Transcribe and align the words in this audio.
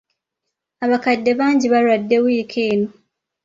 Abakadde 0.85 1.31
bangi 1.39 1.67
balwadde 1.73 2.17
wiiki 2.23 2.59
eno. 2.71 2.89